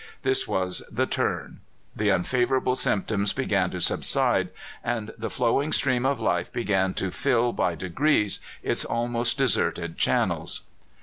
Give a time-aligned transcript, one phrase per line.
[0.23, 1.59] This was the "turn."
[1.95, 4.49] The unfavourable symptoms began to subside,
[4.83, 10.61] and the flowing stream of life began to fill by degrees its almost deserted channels.